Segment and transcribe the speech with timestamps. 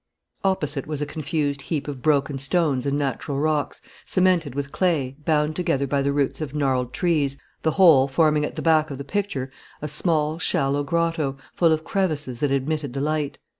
[0.43, 5.55] Opposite was a confused heap of broken stones and natural rocks, cemented with clay, bound
[5.55, 9.03] together by the roots of gnarled trees, the whole forming at the back of the
[9.03, 13.37] picture a small, shallow grotto, full of crevices that admitted the light.